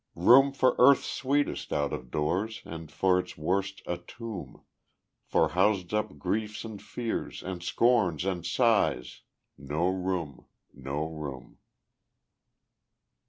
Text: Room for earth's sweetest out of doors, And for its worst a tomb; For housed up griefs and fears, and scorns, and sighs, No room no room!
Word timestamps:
Room 0.15 0.51
for 0.51 0.75
earth's 0.79 1.05
sweetest 1.05 1.71
out 1.71 1.93
of 1.93 2.09
doors, 2.09 2.63
And 2.65 2.91
for 2.91 3.19
its 3.19 3.37
worst 3.37 3.83
a 3.85 3.99
tomb; 3.99 4.63
For 5.27 5.49
housed 5.49 5.93
up 5.93 6.17
griefs 6.17 6.65
and 6.65 6.81
fears, 6.81 7.43
and 7.43 7.61
scorns, 7.61 8.25
and 8.25 8.43
sighs, 8.43 9.21
No 9.59 9.89
room 9.89 10.47
no 10.73 11.05
room! 11.05 11.59